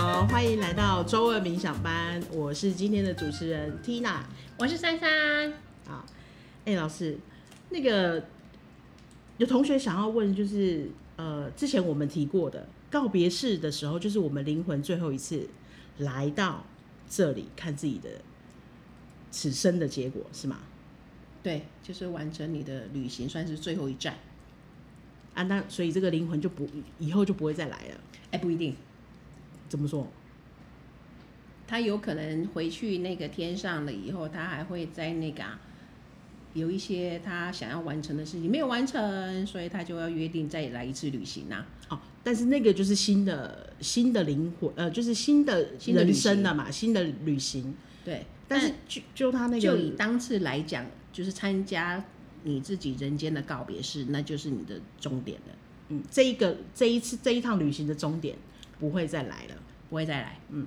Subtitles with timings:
[0.00, 2.22] 好，欢迎来到周二冥想班。
[2.32, 4.20] 我是今天的主持人 Tina，
[4.56, 5.52] 我是珊珊。
[5.88, 6.06] 好，
[6.64, 7.18] 哎，老师，
[7.70, 8.24] 那个
[9.38, 15.48] 有同学想要问，就是呃，之前我们提过的告别式的时候，就是我们灵魂最后一次
[15.96, 16.64] 来到
[17.10, 18.08] 这里看自己的
[19.32, 20.60] 此生的结果，是吗？
[21.42, 24.16] 对，就是完成你的旅行，算是最后一站。
[25.34, 26.68] 啊，那所以这个灵魂就不
[27.00, 28.00] 以后就不会再来了？
[28.30, 28.76] 哎，不一定。
[29.68, 30.06] 怎么说？
[31.66, 35.60] 他有可能回去那个天上了以后，他还会在那个、啊、
[36.54, 41.66] 有一些他想要完成的事情没有完成，所以他就要约定再来一次旅行呐、啊。
[41.90, 47.74] 哦，但是那个就是新的新的灵魂，呃，就是新的人生了嘛，新的旅行。
[48.02, 52.02] 对，但是就就他那个，就以当次来讲，就是参加
[52.44, 55.54] 你自己人间的告别式，那就是你的终点了。
[55.90, 58.34] 嗯，这一个这一次这一趟旅行的终点。
[58.78, 59.54] 不会再来了，
[59.88, 60.38] 不会再来。
[60.50, 60.66] 嗯，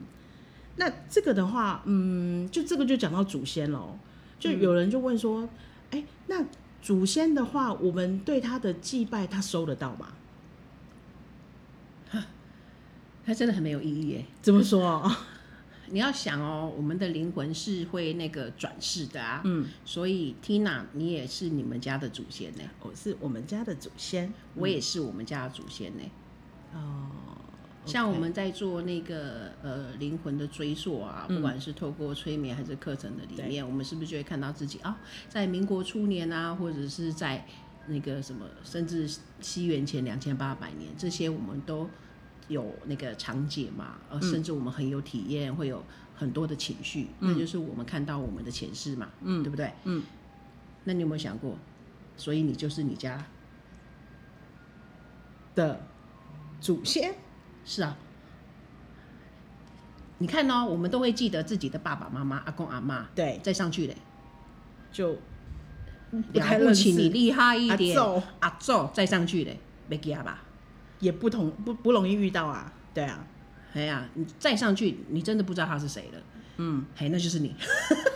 [0.78, 3.98] 那这个的话，嗯，就这个就讲到祖先喽。
[4.40, 5.48] 就有人就问说，
[5.92, 6.46] 哎、嗯，那
[6.82, 10.14] 祖先的话，我们对他的祭拜，他收得到吗？
[13.24, 14.26] 他真的很没有意义耶。
[14.42, 15.10] 怎么说？
[15.94, 19.42] 你要想哦，我们的灵魂是会那个转世的啊。
[19.44, 22.64] 嗯，所以 Tina，你也是你们家的祖先呢。
[22.82, 26.04] 我是我们家的祖先，我也是我们家的祖先呢。
[26.74, 27.12] 哦。
[27.86, 37.46] 像我们在做那个呃灵魂的追溯啊，不管是透过催眠还是课程的里面，我们是不是就会看到自己啊，在民国初年啊，或者是在
[37.88, 39.10] 那个什么，甚至
[39.40, 41.90] 西元前两千八百年，这些我们都
[42.48, 45.84] 有那个场景嘛，呃，甚至我们很有体验，会有
[46.16, 49.74] 很多的情绪，那就是我们看到我们的前世嘛，嗯，对不对？
[49.86, 50.04] 嗯，
[50.84, 51.58] 那你有没有想过，
[52.16, 53.26] 所以你就是你家
[55.56, 55.82] 的
[56.62, 57.16] 祖先？
[57.64, 57.96] 是啊，
[60.18, 63.96] 你看哦，我们都会记得自己的爸爸妈妈、阿公阿妈，对，再上去嘞，
[64.92, 65.14] 就
[66.34, 70.42] 了不起，你厉害一点，阿祖，阿祖再上去嘞，没记啊吧？
[71.00, 73.26] 也不同，不不容易遇到啊，对啊，
[73.74, 76.20] 哎呀，你再上去，你真的不知道他是谁了，
[76.58, 77.56] 嗯，嘿，那就是你，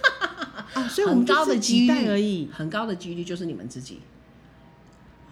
[0.74, 4.02] 啊，所以很高的几率而已，很高的几率就是你们自己，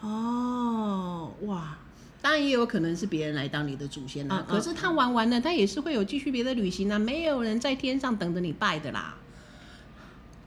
[0.01, 1.77] 哦，哇。
[2.23, 9.17] 当然也有可能是别人来当你的祖先啦，啊，可是他玩完了，他也是会有继续别的旅行啊，没有人在天上等着你拜的啦。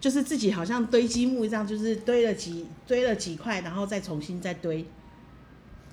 [0.01, 4.87] 就是自己好像堆积木一样，就是堆了几堆了几块，然后再重新再堆。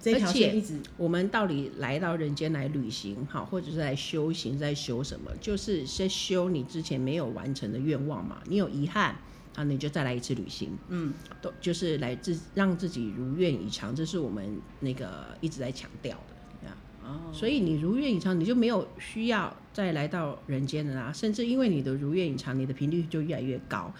[0.01, 5.31] 这条线一直，我们到底来到人间来旅行，好，或者是来修行，在修什么？
[5.41, 9.17] 就是先修你之前没有完成的愿望嘛，你有遗憾。
[9.55, 16.17] 啊，你就再来一次旅行，嗯，都就是来自让自己如愿以偿，这是我们那个一直在强调
[16.61, 23.93] 的，啊，哦，所以你如愿以偿，你就没有需要再来到人间了啦，甚至因为你的如愿以偿，你的频率就越来越高，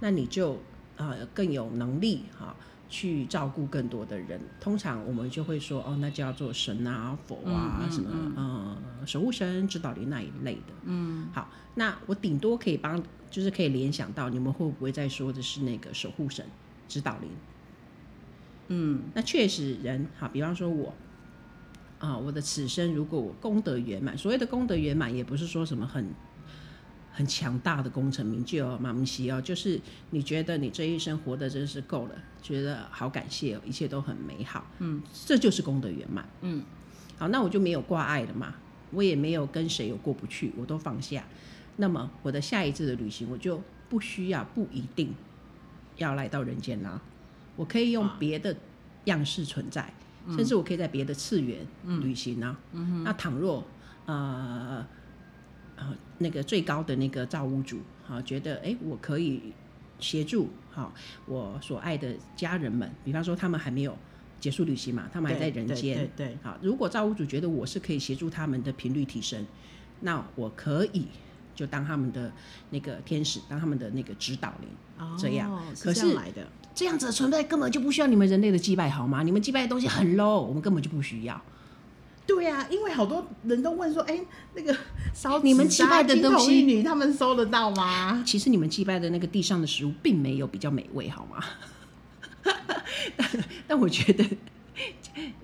[0.00, 0.60] 那你就
[0.96, 2.56] 啊更有能力哈。
[2.88, 10.72] 去照顾更多的人，通常我们就会说哦，那叫做神啊、佛啊、嗯、什么嗯，嗯守护神、指导灵那一类的。
[10.84, 16.44] 嗯，好，那我顶多可以帮，就是可以联想到你们会不会在说的是那个守护神、
[16.86, 17.30] 指导灵？
[18.68, 20.94] 嗯，那确实人好，比方说我
[21.98, 26.06] 啊，我的此生如果我功德圆满，所谓的功德圆满，也不是说什么很。
[27.16, 29.80] 很强大的功成名就，马木西哦，就是
[30.10, 36.64] 你觉得你这一生活得真是够了，觉得好感谢哦，一切都很美好，嗯，这就是功德圆满，嗯，
[37.16, 38.56] 好，那我就没有挂碍了嘛，
[38.90, 41.24] 我也没有跟谁有过不去，我都放下，
[41.76, 45.14] 那么我的下一次的旅行，我就不需要，不一定
[45.98, 47.00] 要来到人间啦，
[47.54, 48.56] 我可以用别的
[49.04, 49.82] 样式存在，
[50.26, 51.64] 啊，甚至我可以在别的次元
[52.02, 53.64] 旅行啊，嗯嗯，那倘若
[54.06, 54.84] 呃。
[55.76, 59.52] 啊，那个最高的那个造物主，哈，觉得哎，我可以
[59.98, 60.92] 协助哈，
[61.26, 63.96] 我所爱的家人们，比方说他们还没有
[64.38, 69.44] 结束旅行嘛，他们还在人间，对对，对，对，好，如果造物主觉得我是可以协助他们的频率提升，
[70.00, 71.06] 那我可以
[71.54, 72.32] 就当他们的
[72.70, 74.68] 那个天使，当他们的那个指导灵，
[74.98, 75.50] 哦，这样。
[75.80, 76.16] 可是，
[76.74, 79.22] 这样子的存在根本就不需要你们人类的祭拜，好吗？
[79.22, 81.40] 你们祭拜的东西很 low，我们根本就不需要。
[82.26, 84.18] 对呀、啊，因为好多人都问说，哎，
[84.54, 84.74] 那个
[85.12, 88.22] 烧你们祭拜的东西，女他们收得到吗？
[88.24, 91.44] 其实你们祭拜的那个地上的食物，并没有比较美味，好吗？
[93.16, 93.28] 但
[93.68, 94.24] 但我觉得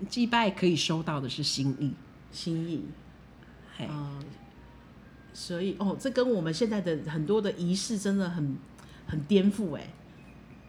[0.09, 1.93] 祭拜可以收到的是心意，
[2.31, 2.85] 心意。
[3.79, 4.19] 嗯，呃、
[5.33, 8.57] 所以哦，这跟我们现在的很多的仪式真的很
[9.07, 9.87] 很颠覆哎。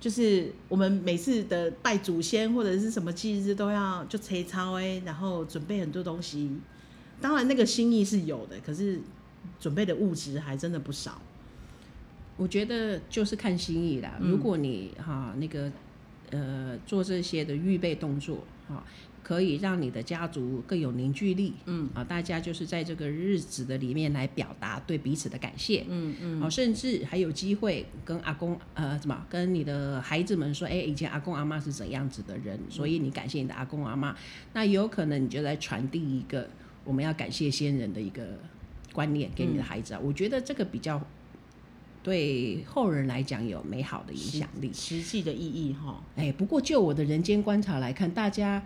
[0.02, 6.50] 就是我们每次的拜祖先或者是什么忌日都要就催操哎，然后准备很多东西，
[7.20, 9.00] 当然那个心意是有的，可是
[9.60, 11.22] 准备的物质还真的不少。
[12.36, 14.18] 我觉得就是看心意啦。
[14.20, 15.70] 嗯、如果你哈、啊、那个
[16.30, 18.38] 呃做这些的预备动作
[18.68, 18.74] 哈。
[18.74, 18.84] 啊
[19.22, 21.88] 可以让你的家族更有凝聚力，嗯。
[21.94, 34.16] 啊，大家就是在这个日子的里面来表达对彼此的感谢，嗯嗯，哦，甚至还有机会跟阿公呃怎么跟你的孩子们说，哎，以前阿公阿妈是怎样子的人，所以你感谢你的阿公阿妈，
[34.52, 36.48] 那有可能你就在传递一个
[36.84, 38.26] 我们要感谢先人的一个
[38.92, 41.00] 观念给你的孩子啊，我觉得这个比较
[42.02, 46.02] 对后人来讲有美好的影响力，实际的意义哈。
[46.16, 48.60] 哎，不过就我的人间观察来看，大家。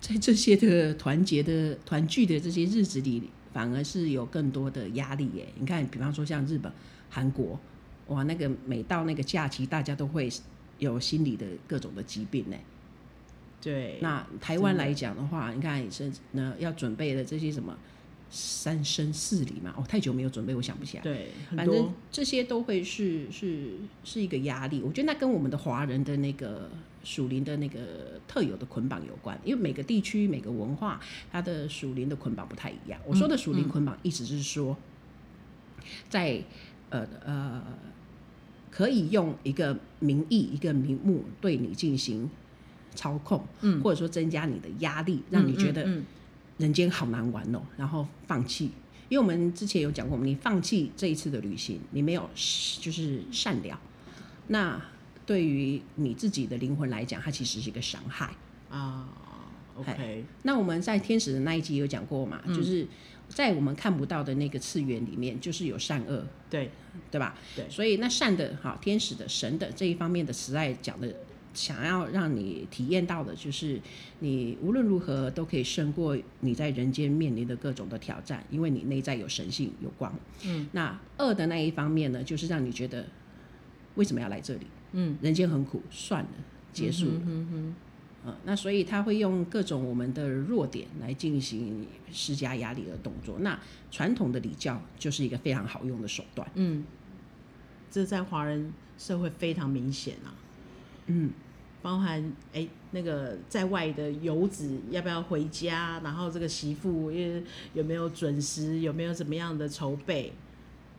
[0.00, 5.46] 在这些的团结的团聚的这些日子里，反而是有更多的压力耶。
[5.58, 6.72] 你看，比方说像日本、
[7.10, 7.60] 韩国，
[8.08, 10.30] 哇，那个每到那个假期，大家都会
[10.78, 12.56] 有心理的各种的疾病呢。
[13.60, 13.98] 对。
[14.00, 17.76] 那台湾来讲的话，你看是呢要准备的这些什么
[18.30, 21.02] 三生四里嘛，哦，太久没有准备，我想不起来。
[21.02, 23.72] 对，反正这些都会是是
[24.04, 24.80] 是一个压力。
[24.82, 26.70] 我觉得那跟我们的华人的那个。
[27.02, 31.00] 属灵的那个特有的捆绑有关，因为每个地区每个文化，
[31.32, 33.00] 它的属灵的捆绑不太一样。
[33.06, 34.76] 我说的属灵捆绑，意思是说，
[36.10, 36.44] 在
[36.90, 37.62] 呃呃，
[38.70, 42.28] 可以用一个名义、一个名目对你进行
[42.94, 45.88] 操控，嗯，或者说增加你的压力，让你觉得
[46.60, 48.70] 人间好难玩哦，然后放弃。
[49.08, 52.30] 因为我们之前有讲过，你放弃这一次的旅行，你没有
[52.80, 53.80] 就是善了，
[54.46, 54.80] 那。
[55.26, 58.32] 对于你自己的灵魂来讲，它其实是一个伤害
[58.68, 59.08] 啊。
[59.76, 62.40] OK，那我们在天使的那一集有讲过嘛？
[62.46, 62.84] 嗯、就是
[63.28, 66.72] 在我们看不到的那个次元里面，就是有善恶，对
[67.12, 67.36] 对吧？
[67.54, 71.14] 对，所以那善的哈，天使的、神的这一方面的慈爱讲的，
[71.52, 73.80] 想要让你体验到的，就是
[74.20, 80.14] 你无论如何都可以胜过你在人间面临的各种的挑战，因为你内在有神性、有光。
[80.44, 83.04] 嗯，那恶的那一方面呢，就是让你觉得
[83.96, 84.66] 为什么要来这里？
[84.92, 86.30] 嗯，人间很苦，算了，
[86.72, 87.12] 结束了。
[87.14, 87.74] 嗯哼哼，
[88.26, 93.38] 嗯，那所以他会用各种我们的弱点来进行施加压力的动作。
[93.40, 93.58] 那
[93.90, 96.48] 传统的礼教就是一个非常好用的手段。
[96.54, 96.84] 嗯，
[97.90, 100.34] 这在华人社会非常明显啊。
[101.12, 101.30] 嗯，
[101.82, 102.22] 包含
[102.52, 107.42] 哎、欸、那个在外的游子要不要回家，然后这个媳妇因为
[107.74, 110.32] 有没有准时，有没有怎么样的筹备？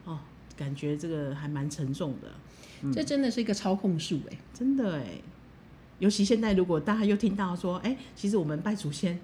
[0.04, 0.20] 哦，
[0.58, 2.92] 感觉这个还蛮沉重的。
[2.92, 5.22] 这真的是一个操控术哎，真的哎，
[6.00, 9.20] 尤其现在如果大家又听到说，哎，其实我们拜祖先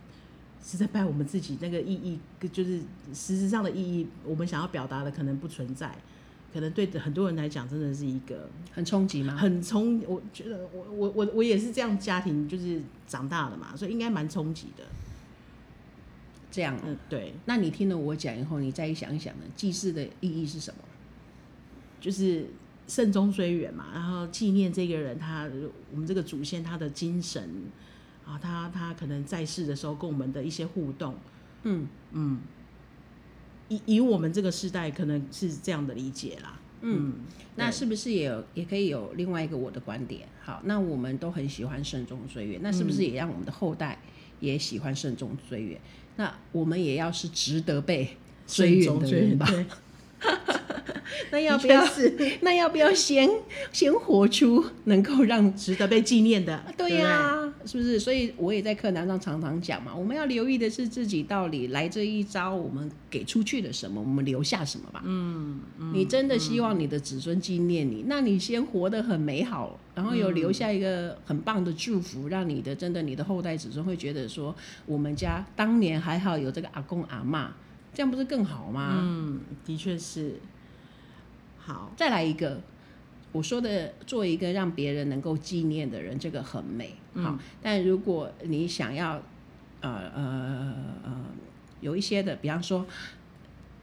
[0.63, 2.19] 是在拜我们自己，那个意义
[2.51, 2.79] 就是
[3.15, 5.91] 实质上的意义，我们想要表达的可能不存在，
[6.57, 9.37] 可能对很多人来讲真的是一个很冲击吗？
[9.37, 14.83] 很冲，我觉得我我我我也是这样家庭就是长大的嘛，所以应该蛮冲击的。
[16.49, 17.35] 这样，嗯，对。
[17.45, 19.43] 那你听了我讲以后，你再想一想呢？
[19.55, 20.79] 祭祀的意义是什么？
[22.01, 22.47] 就是。
[22.89, 25.45] 慎终追远嘛，然后纪念这个人，他
[25.91, 27.43] 我们这个祖先他的精神
[28.25, 31.13] 啊，他他可能在世的时候跟我们的一些互动，
[31.63, 32.39] 嗯嗯，
[33.69, 37.13] 以以我们这个时代可能是这样的理解啦，嗯，
[37.55, 40.27] 那是不是也有也可以有另外一个我的观点？
[40.43, 43.99] 好，那我们都很喜欢慎终追远，那是不是也让我们的后代
[44.39, 45.79] 也喜欢慎终追远？
[46.15, 49.47] 那我们也要是值得被追远的人吧？
[51.31, 52.39] 那要不要是？
[52.41, 53.29] 那要不要先
[53.71, 56.63] 先活出能够让值得被纪念的？
[56.77, 57.99] 对呀、啊，是不是？
[57.99, 65.03] 所以我也在课堂上常常讲嘛，我们要留意的是自己到底来这一招，我们给出去了什么，我们留下什么吧。
[65.05, 74.55] 嗯，嗯，你真的希望你的子孙纪念你，嗯，那你先活得很美好，然后有留下一个很棒的祝福，让你的真的你的后代子孙会觉得说，
[74.85, 77.53] 我们家当年还好有这个阿公阿妈，
[77.93, 78.99] 这样不是更好吗？
[79.01, 80.35] 嗯，的确是。
[81.57, 82.61] 好，再来一个，
[83.33, 86.93] 我说的做一个让别人能够纪念的人，这个很美。
[87.17, 89.13] 好，嗯、但如果你想要，
[89.81, 91.25] 呃呃呃，
[91.81, 92.85] 有一些的，比方说，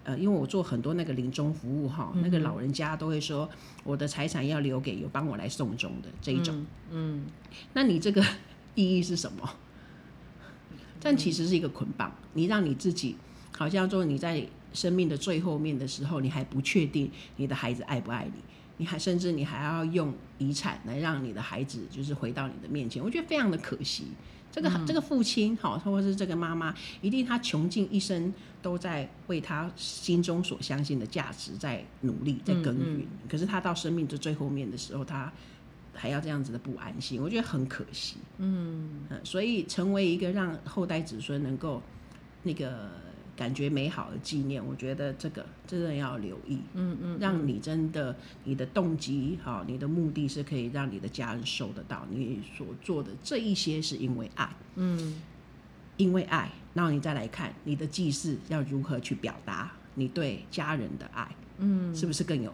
[0.04, 3.48] 呃，因为我做很多那个临终服务哈，嗯、那个老人家都会说，
[3.84, 6.54] 我的财产要留给有帮我来送终的这一种。
[6.90, 7.26] 嗯，嗯
[7.72, 8.24] 那你这个
[8.74, 9.48] 意义是什么？
[11.00, 13.16] 但其实是一个捆绑，你让你自己
[13.56, 14.46] 好像说你在。
[14.74, 18.40] 生命的最后面的时候，你还不确定你的孩子爱不爱你，
[18.76, 24.06] 你还甚至你还要用遗产来让你的孩子就是回到你的面前，我觉得非常的可惜。
[24.50, 32.98] 这个、嗯、这个父亲好，或者是这个妈妈，一定他穷尽一生都在为他心中所相信的价值在努力，在耕耘。
[32.98, 35.32] 嗯嗯、可是他到生命的最后面的时候，他
[35.92, 38.16] 还要这样子的不安心，我觉得很可惜。
[38.38, 41.82] 嗯，嗯，所以成为一个让后代子孙能够
[42.42, 42.90] 那个。
[43.36, 46.60] 感觉美好的纪念，我觉得这个真的要留意。
[46.74, 54.48] 嗯嗯，让你真的你的动机哈，你的目的是可以让你的家人收得到你所做的这一些是因为爱。
[54.76, 55.20] 嗯，
[55.96, 61.28] 因为爱，然后你再来看你的祭祀要如何去表达你对家人的爱。
[61.58, 62.52] 嗯，是不是更有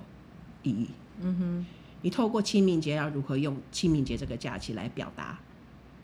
[0.63, 0.89] 意义？
[1.21, 1.67] 嗯哼，
[2.03, 5.39] 你透过清明节要如何用清明节这个假期来表达？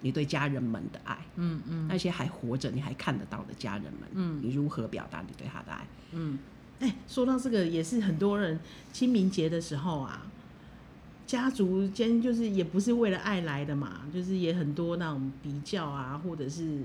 [0.06, 5.84] 你对家人们的爱，嗯嗯，那些还活着你还看得到的家人们，嗯，你如何表达你对他的爱？
[6.12, 6.38] 嗯，
[6.78, 8.60] 哎、欸，说到这个，也是很多人
[8.92, 10.24] 清明节的时候啊，
[11.26, 16.84] 家族间就是也不是为了爱来的嘛，就是也很多那种比较啊，或者是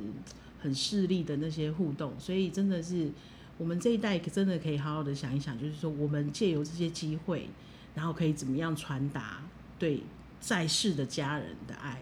[0.60, 3.12] 很势利的那些互动，所以真的是
[3.60, 7.48] 我们这一代真的可以好好的想一想，就是说我们借由这些机会，
[7.94, 9.44] 然后可以怎么样传达
[9.78, 10.01] 对
[10.40, 12.01] 在世的家人的爱。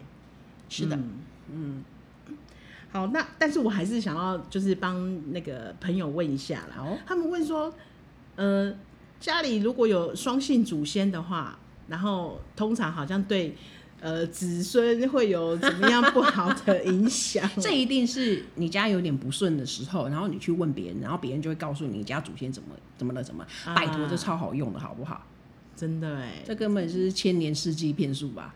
[0.70, 1.84] 是的，嗯，
[2.28, 2.38] 嗯，
[2.92, 6.78] 好，那但是我还是想要就是帮那个朋友问一下啦。
[6.78, 7.74] 哦，他们问说，
[8.36, 8.74] 呃，
[9.20, 11.58] 家里如果有双姓祖先的话，
[11.88, 13.56] 然后通常好像对
[14.00, 17.50] 呃子孙会有怎么样不好的影响？
[17.60, 23.46] 这一定是你家有点不顺的时候，然后你去问别人，然后别人就会告诉你，家祖先怎么怎么了，怎么？
[23.66, 25.26] 啊、拜托，这超好用的，好不好？
[25.76, 28.54] 真的哎，这根本是千年世纪骗术吧。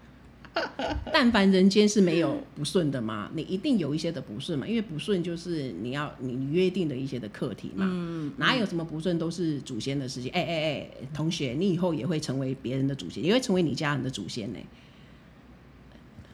[1.11, 7.85] 但凡人间是没有不顺的嘛，你一定有一些的不顺嘛，因为不顺就是你要你约定的一些的课题嘛。
[7.89, 10.31] 嗯，哪有什么不顺都是祖先的事情？
[10.31, 14.59] 哎哎哎，同学，你以后也会成为别人的祖先，也会成为你家人的祖先呢。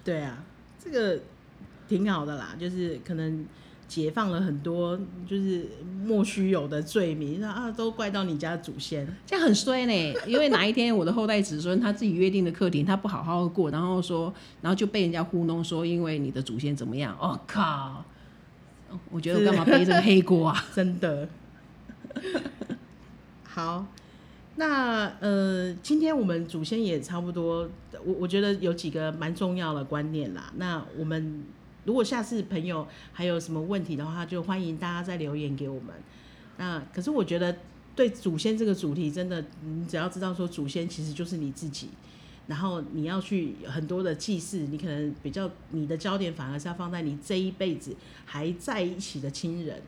[0.03, 0.43] 对啊，
[0.83, 1.21] 这个
[1.88, 3.45] 挺好的啦，就是可能。
[3.89, 4.96] 解放了很多
[5.27, 5.67] 就是
[6.05, 10.15] 莫须有的罪名，啊，都怪到你家祖先，这样很衰呢。
[10.27, 14.31] 因为哪一天我的后代子孙他自己约定的课题他不好好过，然后说，
[14.62, 17.17] 然后就被人家糊弄说，因为你的祖先怎么样？
[17.19, 18.05] 我、哦、靠！
[19.10, 20.65] 我觉得我干嘛背这个黑锅啊？
[20.74, 21.27] 真的。
[23.43, 23.88] 好，
[24.55, 27.67] 那呃，今天我们祖先也差不多，
[28.05, 30.53] 我我觉得有几个蛮重要的观念啦。
[30.58, 31.43] 那我们。
[31.89, 35.91] 如果下次朋友还有什么问题的话，就欢迎大家再留言给我们。
[36.58, 37.58] 那可是我觉得
[37.96, 41.89] 对祖先这个主题，真的，你只要知道说祖先其实就是你自己，
[42.46, 49.81] 然后你要去很多的祭祀，你可能比较你的焦点反而是要放在你这一辈子还在一起的亲人，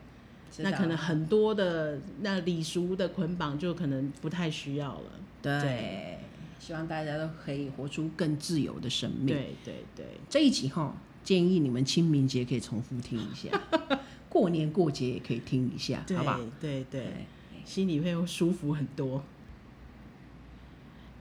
[0.57, 5.11] 那可能很多的那礼俗的捆绑就可能不太需要了。
[5.39, 6.19] 对，对，
[6.57, 9.27] 希望大家都可以活出更自由的生命。
[9.27, 10.95] 对对对，这一集哈。
[11.23, 13.61] 建议你们清明节可以重复听一下，
[14.29, 16.39] 过年过节也可以听一下，好不好？
[16.59, 17.25] 对对对，
[17.65, 19.23] 心里会舒服很多。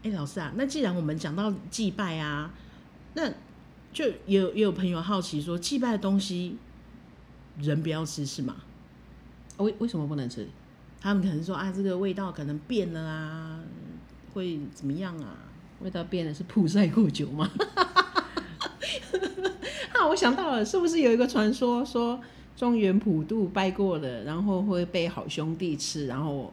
[0.03, 2.51] 哎，老师啊，那既然我们讲到祭拜啊，
[3.15, 3.31] 那
[3.93, 6.57] 就也有也有朋友好奇说，祭拜的东西
[7.59, 8.57] 人不要吃是吗？
[9.59, 10.49] 为为什么不能吃？
[11.01, 13.61] 他们可能说啊，这个味道可能变了啊，
[14.33, 15.37] 会怎么样啊？
[15.81, 17.51] 味道变了是曝晒过久吗？
[20.01, 22.19] 那我想到了，是不是有一个传说说
[22.57, 26.51] 中原普渡拜过了，然后会被好兄弟吃，然后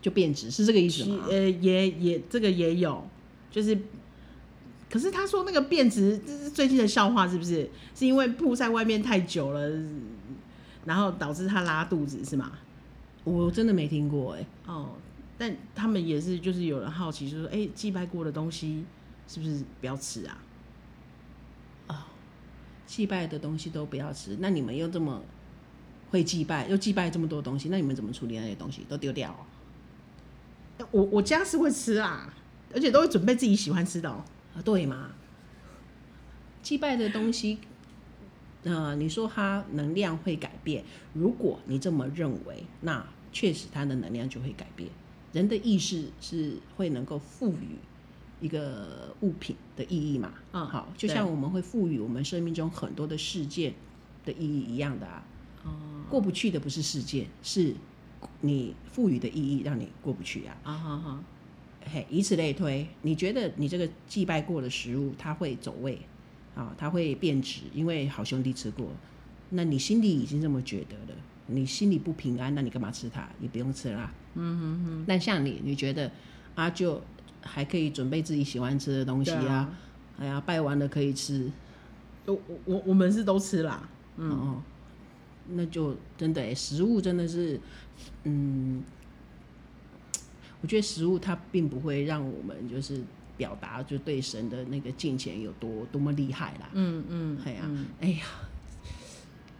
[0.00, 1.26] 就变质，是这个意思吗？
[1.28, 3.06] 呃，也也这个也有，
[3.50, 3.78] 就是，
[4.88, 7.68] 可是他说那个变质，这是最近的笑话，是不是？
[7.94, 9.70] 是因为铺在外面太久了，
[10.86, 12.52] 然后导致他拉肚子，是吗？
[13.24, 14.72] 我真的没听过哎、欸。
[14.72, 14.92] 哦，
[15.36, 18.82] 但他们也是，就是有人好奇，就说，哎、欸，祭拜过的东西
[19.28, 20.38] 是不是不要吃啊？
[22.90, 25.22] 祭拜的东西都不要吃，那你们又这么
[26.10, 28.84] 会祭拜，又祭拜这么多东西，那你们怎么处理那些东西？
[28.88, 29.46] 都丢掉？
[30.90, 32.34] 我我家是会吃啊，
[32.74, 34.24] 而且都会准备自己喜欢吃的哦。
[34.56, 35.12] 啊，对嘛？
[36.64, 37.60] 祭拜的东西，
[38.64, 40.82] 呃，你说它能量会改变，
[41.12, 44.90] 如果你这么认为，那确实它的能量就会改变。
[45.32, 47.78] 人的意识是会能够赋予。
[48.40, 53.74] 一个物品的意义嘛，嗯，好，就像我们会赋予我们生命中很多的事件
[54.24, 55.22] 的意义一样的啊，
[55.64, 55.70] 哦，
[56.08, 57.74] 过不去的不是事件，是
[58.40, 61.24] 你赋予的意义让你过不去啊，啊哈哈，
[61.92, 65.98] 嘿，以此类推，你觉得你这个祭拜过的食物它会走味
[66.54, 68.90] 啊，它会变质，因为好兄弟吃过，
[69.50, 73.28] 那你心里已经这么觉得了，你心里不平安，那你干嘛吃它？
[73.38, 76.10] 你不用吃啦，嗯哼哼，但像你，你觉得
[76.54, 77.02] 啊就。
[77.42, 79.44] 还可以准备自己喜欢吃的东西啊！
[79.46, 79.78] 啊
[80.18, 81.50] 哎呀，拜完了可以吃。
[82.26, 83.88] 我我我们是都吃啦。
[84.18, 84.62] 嗯，哦、
[85.48, 87.58] 那就真的，食物真的是，
[88.24, 88.82] 嗯，
[90.60, 93.02] 我觉得食物它并不会让我们就是
[93.38, 96.68] 表达就对神的那个敬虔有多多么厉害啦。
[96.74, 98.26] 嗯嗯，哎呀，嗯、哎呀，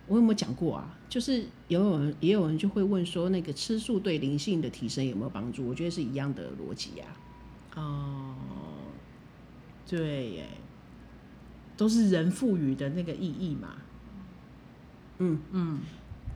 [0.06, 0.94] 我有没有讲过啊？
[1.08, 5.66] 就是有人也有人就会问说，那个吃素对灵性的提升有没有帮助？
[5.66, 7.06] 我觉得是一样的逻辑呀。
[7.76, 8.34] 哦，
[9.88, 10.46] 对耶，
[11.76, 13.68] 都是人赋予的那个意义嘛。
[15.18, 15.80] 嗯嗯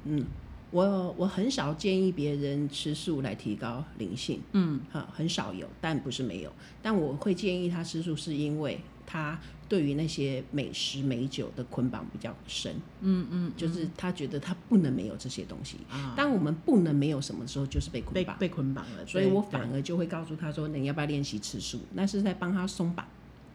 [0.04, 0.26] 嗯，
[0.70, 4.40] 我我很少建议别人吃素来提高灵性。
[4.52, 6.52] 嗯，哈，很少有，但不是没有。
[6.82, 9.38] 但我会建议他吃素，是因为他。
[9.66, 15.78] 对于那些美食美酒的捆绑比较深，嗯嗯，就是他觉得他不能没有这些东西。
[15.90, 19.04] 啊，当我们不能没有什么时候，就是被捆绑，被捆绑了。
[19.06, 23.08] 所以我反而就会告诉他说：“你要不要练习吃素？”那是在帮他松绑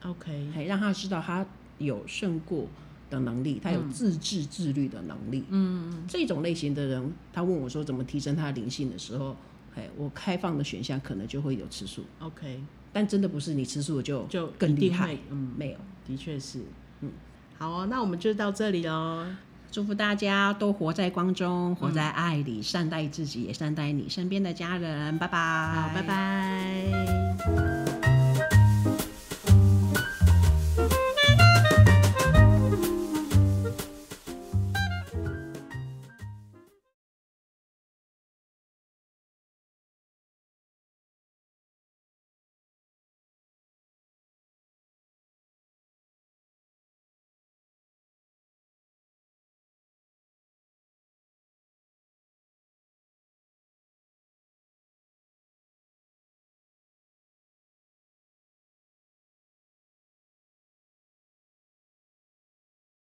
[0.04, 1.46] ，OK，还让他知道他
[1.78, 2.66] 有胜过
[3.12, 5.46] 的能力，他有自制自律的能力。
[5.50, 9.38] 嗯，这种类型的人，他问我说怎么提升他的灵性的时候，
[9.76, 12.04] 哎，我开放的选项可能就会有吃素。
[12.20, 12.60] OK。
[12.92, 15.78] 但真的不是你吃素就就更厉害，嗯，没有，
[16.08, 16.60] 的确是，
[17.02, 17.12] 嗯，
[17.58, 19.26] 好哦，那我们就到这里喽。
[19.72, 25.16] 祝福大家都活在光中，活在爱里，嗯，善待自己，也善待你身边的家人。
[25.20, 27.29] 拜拜，好，拜拜。